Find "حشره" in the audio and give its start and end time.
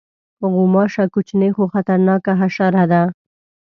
2.41-2.83